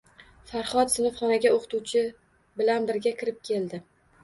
[0.51, 2.03] Farhod sinfxonaga o`qituvchi
[2.63, 3.85] bilan birga kirib keldi